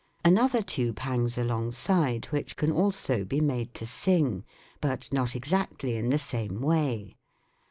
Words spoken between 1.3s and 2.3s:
alongside